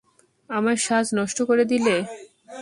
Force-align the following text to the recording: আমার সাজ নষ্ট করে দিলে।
আমার 0.49 0.77
সাজ 0.77 1.05
নষ্ট 1.15 1.39
করে 1.41 1.63
দিলে। 1.65 1.95